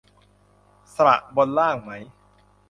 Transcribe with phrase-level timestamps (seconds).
[0.95, 1.91] สระบนล่างไหม?